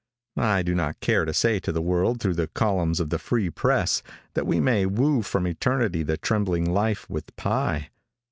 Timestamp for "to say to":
1.25-1.71